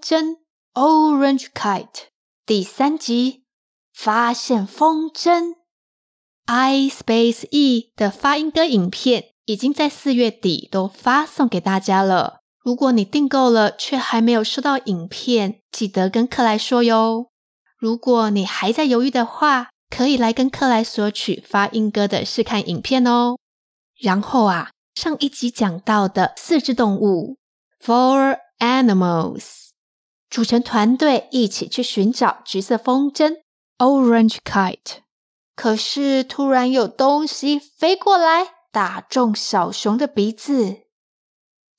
[0.00, 0.38] 真
[0.72, 2.06] Orange Kite
[2.46, 3.44] 第三集
[3.92, 5.54] 发现风筝。
[6.46, 12.40] iSpace E 的发音歌影片已经在四月底都发送给大家了。
[12.62, 17.28] 如果你订购了却还没有收到影片，记得跟克莱说哟。
[17.78, 23.36] 如果你还在犹豫的话，可以来跟克莱索取发音歌的试看影片哦。
[24.00, 27.36] 然后啊，上一集讲到的四只动物
[27.82, 29.69] ，Four Animals，
[30.30, 33.40] 组成团队一起去寻找橘色风筝
[33.78, 34.98] ，Orange Kite。
[35.56, 40.82] 可是突然有东西飞过来，打中小熊的鼻子。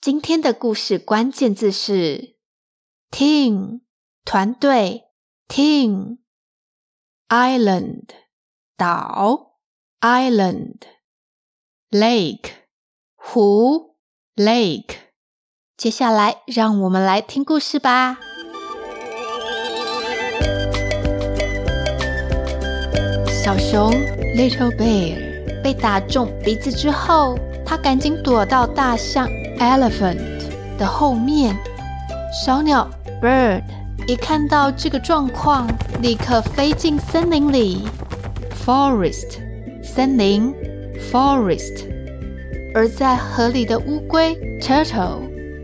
[0.02, 2.36] 今天的故事关键字是
[3.10, 3.82] team
[4.26, 5.06] 团队
[5.48, 6.18] team
[7.30, 8.08] island
[8.76, 9.60] 岛
[10.02, 10.80] island
[11.90, 12.52] lake
[13.16, 13.96] 湖
[14.36, 14.96] lake。
[15.78, 18.20] 接下来让我们来听故事吧。
[23.44, 23.92] 小熊
[24.36, 30.20] Little Bear 被打中鼻子之后，他赶紧躲到大象 Elephant
[30.78, 31.58] 的后面。
[32.32, 32.88] 小鸟
[33.20, 33.64] Bird
[34.08, 35.68] 一看到这个状况，
[36.04, 37.88] 立刻飞进森林里。
[38.64, 39.40] Forest
[39.84, 40.54] 森林
[41.12, 41.88] Forest。
[42.76, 45.18] 而在河里的乌龟 Turtle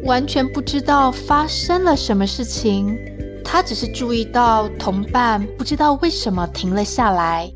[0.03, 2.97] 完全不知道发生了什么事情，
[3.45, 7.51] 他只是注意到同伴不知道为什么停了下来。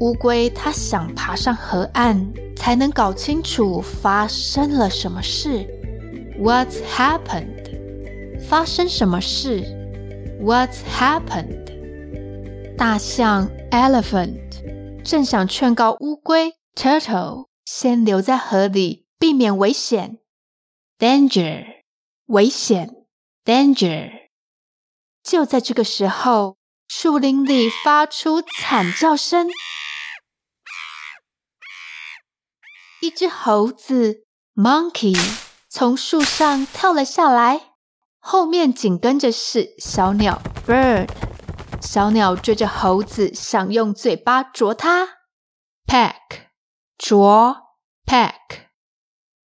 [0.00, 5.66] 乌龟，它想爬上河岸，才能搞清楚发生了什么事。
[6.38, 8.40] What's happened？
[8.46, 9.62] 发生什么事
[10.42, 12.76] ？What's happened？
[12.76, 20.18] 大象 Elephant 正想劝告乌龟 Turtle 先留在河里，避免危险。
[20.98, 21.64] Danger！
[22.26, 22.94] 危险
[23.46, 24.10] ！Danger！
[25.22, 29.48] 就在这个时候，树林里发出惨叫声。
[33.02, 34.24] 一只猴子
[34.54, 35.16] Monkey
[35.68, 37.72] 从树上跳了下来，
[38.18, 41.10] 后面紧跟着是小鸟 Bird。
[41.82, 45.08] 小鸟追着猴子，想用嘴巴啄它。
[45.86, 46.48] Peck
[46.96, 47.56] 啄
[48.06, 48.32] Peck。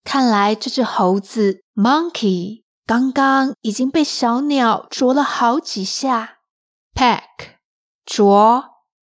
[0.04, 6.40] 看来这只猴子 Monkey 刚刚已经被小鸟啄了好几下。
[6.96, 7.58] Peck
[8.06, 8.64] 啄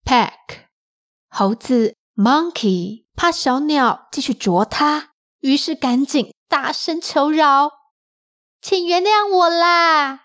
[0.05, 0.67] Peck。
[1.29, 3.02] 猴子 Monkey。
[3.15, 7.71] 怕小鸟继续啄它，于是赶紧大声求饶
[8.61, 10.21] ：“请原谅我啦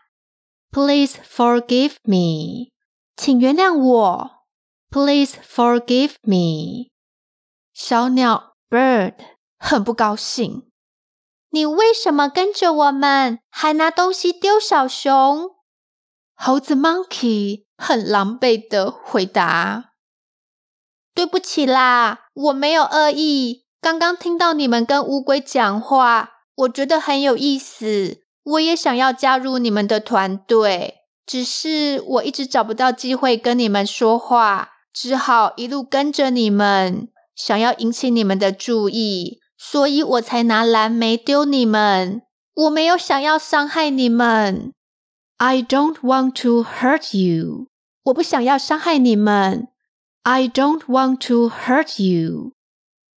[0.72, 2.72] ！Please forgive me，
[3.16, 4.32] 请原谅我
[4.90, 6.90] ！Please forgive me。”
[7.74, 9.16] 小鸟 Bird
[9.58, 10.72] 很不高兴
[11.52, 15.52] ：“你为什么跟着我们，还拿东西丢小熊？”
[16.34, 19.92] 猴子 Monkey 很狼狈地回答。
[21.14, 23.66] 对不起啦，我没有恶意。
[23.82, 30.96] 刚刚听到你们跟乌龟讲话，我觉得很有意思，我也想要加入你们的团队。
[31.26, 42.22] 只是我一直找不到机会跟你们说话，只好一路跟着你们，想要引起你们的注意，所以我才拿蓝莓丢你们。
[42.54, 44.74] 我没有想要伤害你们。
[45.38, 47.68] I don't want to hurt you。
[48.04, 49.68] 我不想要伤害你们。
[50.30, 52.52] I don't want to hurt you。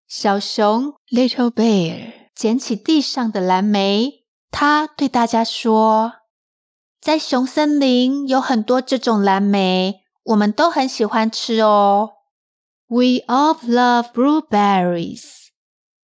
[0.07, 6.13] 小熊 Little Bear 捡起地上的蓝莓，他对大家说
[7.03, 12.13] ：“在熊森林有很多这种蓝莓，我们都很喜欢吃哦。
[12.87, 15.25] We all love blueberries。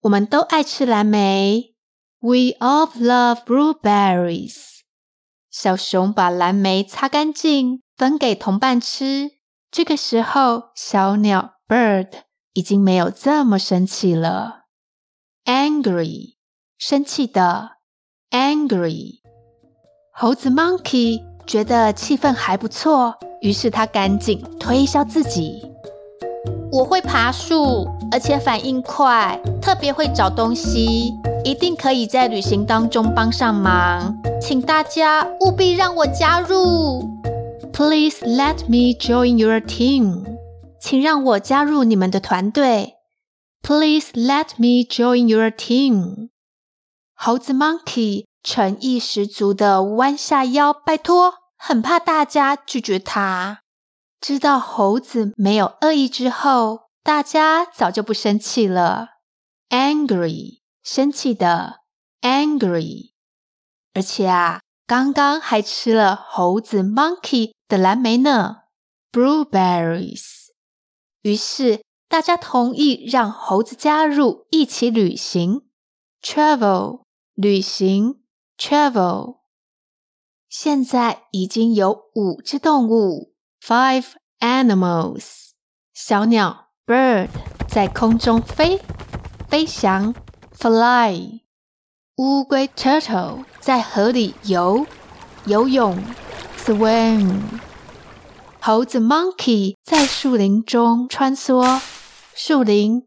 [0.00, 1.76] 我们都爱吃蓝莓。
[2.18, 4.56] We all love blueberries。
[5.52, 9.30] 小熊把蓝莓擦干净，分给同伴吃。”
[9.76, 12.08] 这个时候，小鸟 Bird
[12.54, 14.62] 已经没有这么生气了。
[15.44, 16.36] Angry，
[16.78, 17.72] 生气的。
[18.30, 19.20] Angry，
[20.14, 25.70] 猴子 Monkey 觉得气氛还不错，于是他赶紧推销自己。
[26.72, 31.12] 我会爬树，而且反应快，特别会找东西，
[31.44, 34.16] 一定可以在旅行当中帮上忙。
[34.40, 37.14] 请大家务必让我加入。
[37.76, 40.24] Please let me join your team.
[40.80, 42.94] 请让我加入你们的团队。
[43.60, 46.30] Please let me join your team.
[47.12, 53.60] 猴子 Monkey 诚意十足的弯下腰，拜托，很怕大家拒绝他。
[54.22, 59.08] 知道猴子没有恶意之后，大家早就不生气了。
[59.68, 61.80] Angry，生气的
[62.22, 63.10] ，Angry。
[63.92, 68.58] 而且啊，刚刚还吃了猴子 Monkey 的蓝莓呢
[69.10, 70.46] ，Blueberries。
[71.22, 75.62] 于是大家同意让猴子加入一起旅行
[76.22, 77.02] ，Travel。
[77.34, 78.20] 旅行
[78.56, 79.40] ，travel。
[80.48, 85.50] 现在已经有五只动物，five animals。
[85.92, 87.28] 小鸟，bird，
[87.68, 88.80] 在空中飞，
[89.48, 90.14] 飞翔
[90.52, 91.40] ，fly。
[92.16, 94.86] 乌龟，turtle，在河里游，
[95.44, 95.98] 游泳
[96.56, 97.42] ，swim。
[98.58, 101.78] 猴子，monkey，在树林中穿梭，
[102.34, 103.02] 树林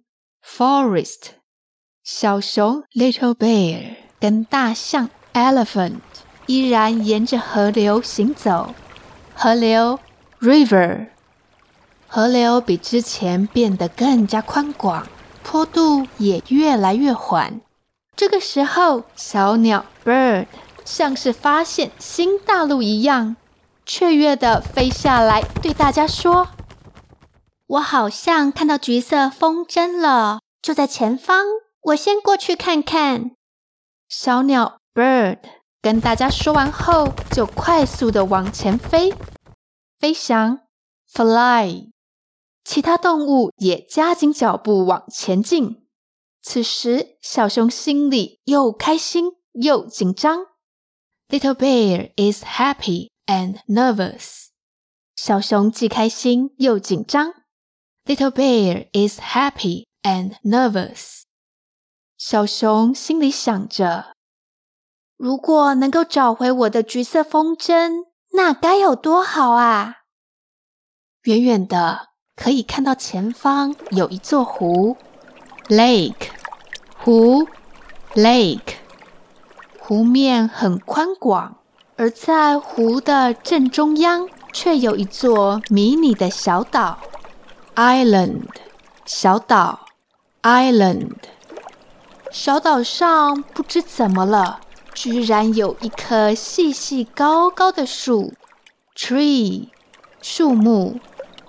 [0.46, 1.30] ，forest。
[2.04, 3.96] 小熊，little bear。
[4.20, 6.02] 跟大象 （elephant）
[6.46, 8.76] 依然沿着河流行走，
[9.34, 10.00] 河流
[10.40, 11.08] （river）。
[12.08, 15.08] 河流比之前变得更加宽广，
[15.42, 17.62] 坡度也越来越缓。
[18.20, 20.48] 这个时候，小鸟 （bird）
[20.84, 23.38] 像是发现新大陆一样，
[23.86, 26.50] 雀跃地飞下来，对大家说
[27.66, 31.46] ：“我好像看到橘色风筝了，就在前方，
[31.84, 33.32] 我先过去看看。”
[34.10, 35.38] 小鸟 bird
[35.82, 39.14] 跟大家说完后，就快速的往前飞，
[39.98, 40.60] 飞翔
[41.10, 41.88] fly。
[42.66, 45.86] 其他动物也加紧脚步往前进。
[46.42, 50.46] 此时，小熊心里又开心又紧张。
[51.28, 54.48] Little bear is happy and nervous。
[55.16, 57.34] 小熊既开心又紧张。
[58.06, 61.24] Little bear is happy and nervous。
[62.18, 64.16] 小熊心里想着
[65.18, 69.98] ：“如果能够找回我的橘色风筝，那该有多好啊！”
[71.24, 74.98] 远远的可以看到前方有一座湖
[75.70, 76.28] ，lake，
[76.98, 77.48] 湖
[78.16, 78.74] ，lake，
[79.80, 81.56] 湖面很宽广，
[81.96, 87.00] 而在湖的正中央却有一座迷你的小岛
[87.76, 88.48] ，island，
[89.06, 89.86] 小岛
[90.44, 91.12] ，island。
[92.32, 94.60] 小岛上不知怎么了，
[94.94, 98.34] 居然有一棵细细高高的树
[98.96, 99.70] ，tree，
[100.22, 101.00] 树木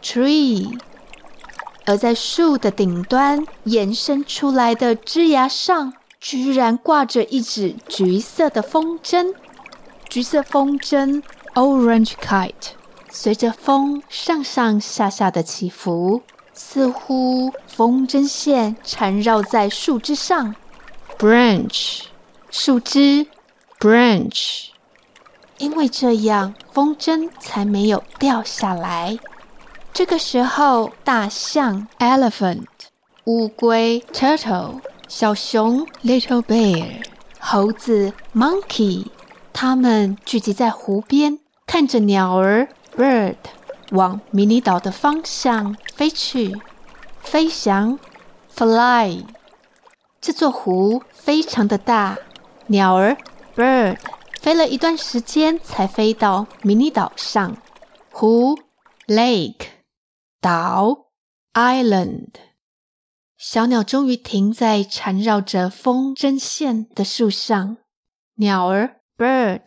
[0.03, 0.79] ，tree。
[1.91, 9.35] 而在树的顶端延伸出来的枝桠上，居然挂着一只橘色的风筝，
[10.09, 11.21] 橘色风筝
[11.57, 12.53] ，orange kite，
[13.11, 16.23] 随着风上上下下的起伏，
[16.55, 20.55] 似乎风筝线缠绕在树枝上。
[21.19, 22.03] branch，
[22.53, 23.27] 树枝
[23.81, 24.67] ，branch，
[25.59, 29.19] 因为这样风筝才没有掉下来。
[29.93, 32.65] 这个时候，大象，elephant，
[33.25, 37.03] 乌龟，turtle，小熊，little bear，
[37.39, 39.07] 猴子，monkey，
[39.53, 43.37] 它们聚集在湖边，看着鸟儿，bird，
[43.91, 46.57] 往迷你岛的方向飞去，
[47.21, 47.99] 飞翔
[48.55, 49.25] ，fly。
[50.21, 52.17] 这座湖非常的大，
[52.69, 53.17] 鸟儿
[53.57, 53.99] bird
[54.41, 57.57] 飞了一段时间才飞到迷你岛上。
[58.13, 58.59] 湖
[59.07, 59.67] lake
[60.41, 61.11] 岛
[61.53, 62.31] island
[63.37, 67.77] 小鸟终于停在缠绕着风筝线的树上。
[68.37, 69.61] 鸟儿 bird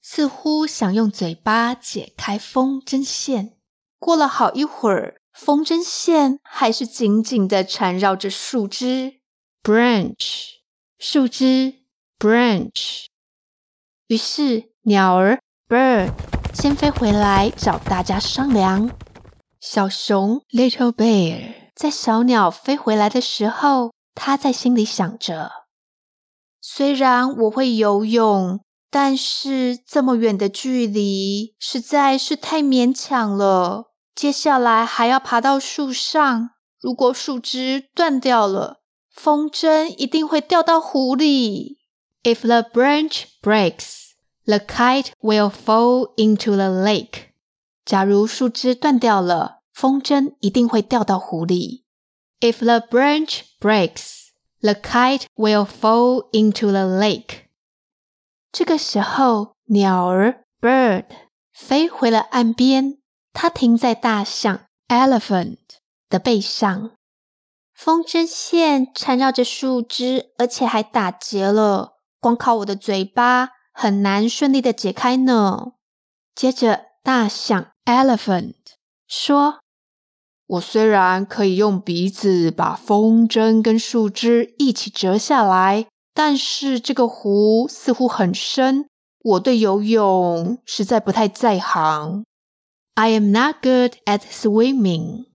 [0.00, 3.56] 似乎想用嘴巴解开风筝线。
[3.98, 9.20] 过了好一会儿，风筝线还是紧紧地缠绕着树枝。
[9.64, 10.44] branch
[10.98, 11.74] 树枝
[12.20, 13.06] ，branch。
[14.06, 16.12] 于是鸟儿 bird
[16.54, 18.90] 先飞回来找大家商量。
[19.60, 25.50] 小熊 little bear 在小鸟飞回来的时候，他在心里想着：
[26.62, 33.92] 虽然我会游泳，但是这么远的距离实在是太勉强了。
[34.14, 36.50] 接下来还要爬到树上，
[36.80, 38.80] 如果树枝断掉了。
[39.10, 41.78] 风筝一定会掉到湖里。
[42.22, 44.12] If the branch breaks,
[44.46, 47.29] the kite will fall into the lake.
[47.90, 51.84] 假如树枝断掉了，风筝一定会掉到湖里。
[52.38, 54.28] If the branch breaks,
[54.60, 57.46] the kite will fall into the lake.
[58.52, 61.06] 这个时候，鸟儿 bird
[61.52, 62.98] 飞回了岸边，
[63.32, 65.58] 它停在大象 elephant
[66.08, 66.92] 的背上。
[67.74, 71.96] 风筝线缠绕着树枝，而且还打结了。
[72.20, 75.72] 光靠我的嘴巴很难顺利的解开呢。
[76.36, 78.54] 接着，大象 （elephant）
[79.06, 79.60] 说
[80.46, 88.88] ：“我虽然可以用鼻子把风筝跟树枝一起折下来，但是这个湖似乎很深，
[89.22, 92.24] 我对游泳实在不太在行。”
[92.94, 95.26] I am not good at swimming.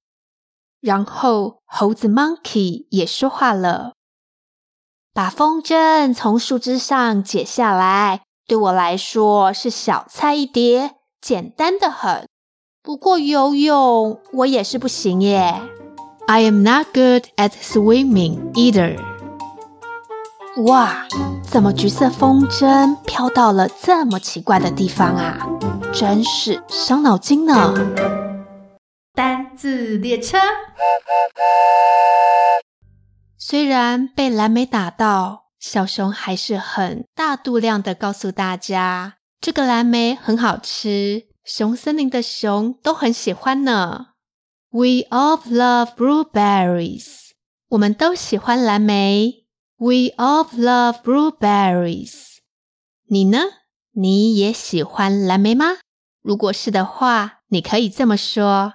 [0.81, 3.93] 然后猴子 Monkey 也说话了
[5.13, 12.27] ：“把风筝从树枝上解下来，对我来说是小菜一碟，简单得很。
[12.85, 15.59] 不过游泳我也是不行耶。
[16.27, 18.99] ”I am not good at swimming either.
[20.67, 21.07] 哇，
[21.43, 25.39] 怎么橘色风筝飘到了这么奇怪的地方啊？
[25.91, 27.73] 真是伤脑筋呢！
[29.15, 30.37] 单字列车，
[33.39, 44.13] 虽然被蓝莓打到，小熊还是很大度量的告诉大家，这个蓝莓很好吃，熊森林的熊都很喜欢呢。
[44.71, 47.29] We all love blueberries，
[47.69, 49.45] 我们都喜欢蓝莓。
[49.77, 52.37] We all love blueberries，
[53.07, 53.39] 你呢？
[53.91, 55.77] 你也喜欢蓝莓吗？
[56.23, 58.73] 如果是的话，你可以这么说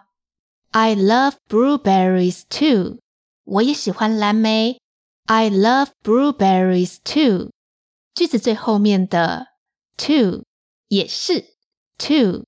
[0.71, 3.01] ：I love blueberries too。
[3.45, 4.79] 我也喜欢蓝莓。
[5.27, 7.51] I love blueberries too。
[8.15, 9.49] 句子最后面的
[9.97, 10.45] too
[10.87, 11.57] 也是
[11.99, 12.45] too。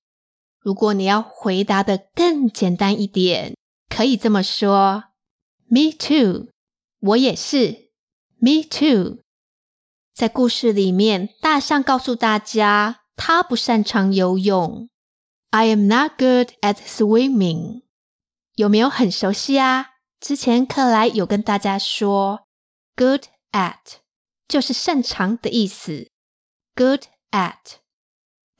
[0.63, 3.57] 如果你要回答得更简单一点，
[3.89, 5.05] 可以这么说
[5.69, 6.49] ：Me too。
[7.01, 7.91] 我也是。
[8.39, 9.19] Me too。
[10.15, 14.89] 在故事里面，大象告诉大家，他不擅长游泳。
[15.51, 17.83] I am not good at swimming。
[18.55, 19.91] 有没有很熟悉啊？
[20.21, 22.47] 之前克莱有跟大家说
[22.95, 23.97] ，good at
[24.47, 26.09] 就是擅长的意思。
[26.77, 27.03] good
[27.33, 27.82] at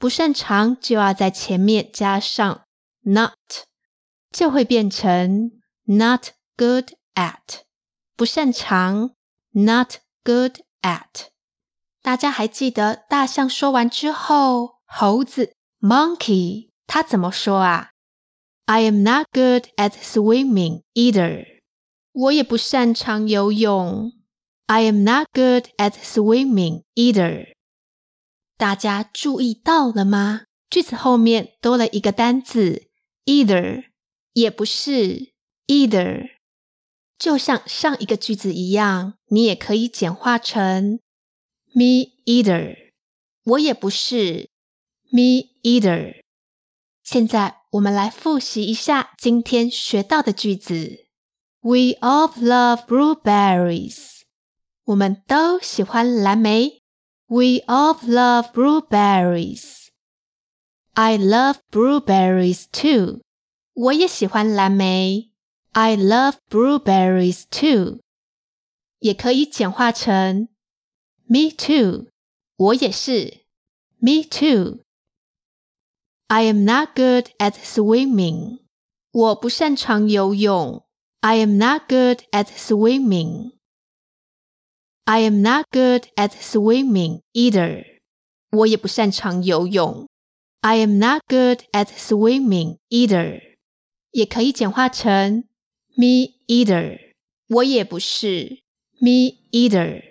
[0.02, 2.62] 不擅长就要在前面加上
[3.02, 3.32] not，
[4.30, 5.50] 就会变成
[5.84, 7.62] not good at。
[8.16, 9.14] 不擅长，
[9.50, 11.28] not good at。
[12.02, 16.70] 大家还记得大象说完之后，猴子 monkey。
[16.86, 17.90] 他怎么说啊？
[18.64, 21.44] I am not good at swimming either。
[22.12, 24.12] 我也不擅长游泳。
[24.66, 27.54] I am not good at swimming either。
[28.63, 30.43] 大家注意到了吗？
[30.69, 32.87] 句子后面多了一个单字
[33.25, 33.87] either，
[34.31, 35.33] 也不是
[35.67, 36.29] either。
[37.17, 41.01] 就像上一个句子一样，你也可以简化成
[41.73, 42.93] me either。
[43.43, 44.49] 我也不是
[45.11, 46.21] me either。
[47.03, 51.05] 现在我们来复习一下今天学到的句子。
[51.59, 54.21] We all love blueberries。
[54.85, 56.82] 我们都喜欢蓝莓。
[57.32, 63.20] We all love blueberries。I love blueberries too。
[63.74, 65.30] 我也喜欢蓝莓。
[65.72, 68.00] I love blueberries too。
[68.98, 70.48] 也可以简化成
[71.26, 72.06] Me too。
[72.56, 73.44] 我也是。
[73.98, 78.60] Me too。I am not good at swimming.
[79.12, 80.84] 我不擅长游泳。
[81.20, 83.52] I am not good at swimming.
[85.05, 87.83] I am not good at swimming either.
[88.51, 90.07] 我也不擅长游泳。
[90.61, 93.41] I am not good at swimming either.
[94.11, 95.43] 也可以简化成
[95.97, 96.99] me either.
[97.49, 98.59] 我也不是
[99.01, 100.03] me either.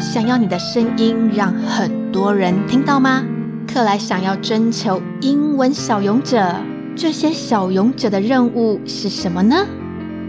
[0.00, 3.24] 想要你的声音让很多人听到吗？
[3.68, 6.60] 克莱想要征求英文小勇者，
[6.96, 9.64] 这些小勇者的任务是什么呢？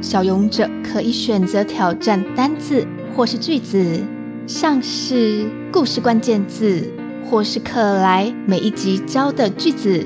[0.02, 2.86] 小勇者可以选择挑战单字
[3.16, 4.02] 或是句子，
[4.48, 6.92] 像是故事关键字，
[7.26, 10.04] 或是克莱每一集教的句子。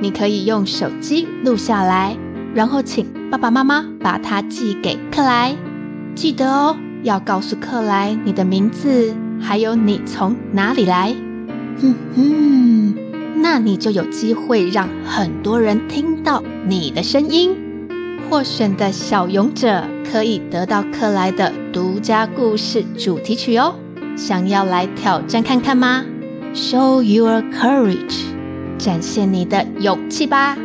[0.00, 2.16] 你可以用手机录下来，
[2.54, 5.54] 然后请爸爸妈妈把它寄给克莱。
[6.14, 11.14] 记得哦，要告诉克莱你的名字，还有你从哪里来。
[11.80, 12.94] 哼哼，
[13.42, 17.56] 那你就有机会让很多人听到你的声音。
[18.30, 23.74] 获选的小勇者可以得到克莱的独家故事主题曲哦。
[24.16, 26.04] 想要来挑战看看吗
[26.54, 28.22] ？Show your courage，
[28.78, 30.56] 展现你的勇气吧！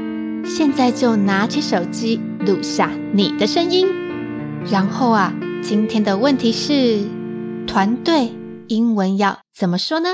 [0.45, 3.87] 现在就拿起手机录下你的声音。
[4.69, 6.99] 然后啊，今天的问题是：
[7.65, 8.31] 团队
[8.67, 10.09] 英文要怎么说呢？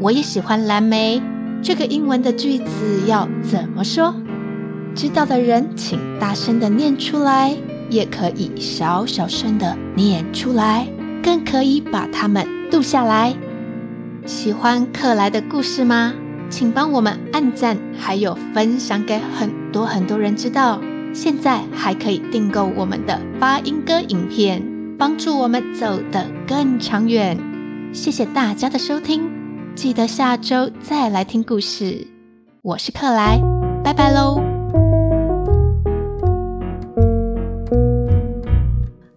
[0.00, 1.20] 我也喜欢蓝莓。
[1.62, 4.14] 这个英文的句子要怎么说？
[4.94, 7.56] 知道的人请大声的念出来，
[7.88, 10.86] 也可以小小声的念出来。
[11.22, 13.34] 更可以把它们录下来。
[14.24, 16.14] 喜欢克莱的故事吗？
[16.48, 20.80] 请帮我们按赞，还有分享给很多很多人知道。
[21.12, 24.62] 现在还可以订购我们的发音歌影片，
[24.96, 27.38] 帮助我们走得更长远。
[27.92, 29.28] 谢谢大家的收听，
[29.74, 32.06] 记得下周再来听故事。
[32.62, 33.38] 我是克莱，
[33.84, 34.49] 拜拜喽。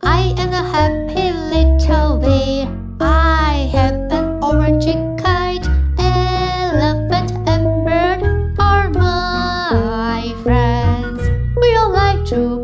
[0.02, 2.68] I am a happy little bee.
[3.00, 4.86] I have an orange
[5.22, 5.68] kite,
[6.00, 8.24] elephant and bird
[8.58, 11.22] are my friends.
[11.62, 12.63] We all like to.